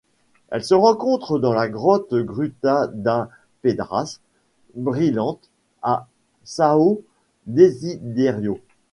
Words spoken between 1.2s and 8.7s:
dans la grotte Gruta das Pedras Brilhantes à São Desidério.